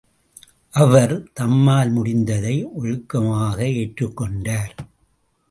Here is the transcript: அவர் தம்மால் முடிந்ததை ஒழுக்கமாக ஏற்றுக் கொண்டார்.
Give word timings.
அவர் 0.73 1.13
தம்மால் 1.33 1.91
முடிந்ததை 1.97 2.55
ஒழுக்கமாக 2.73 3.73
ஏற்றுக் 3.75 4.17
கொண்டார். 4.17 4.75